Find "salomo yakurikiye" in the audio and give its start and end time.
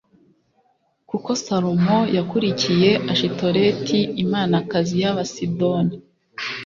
1.45-2.89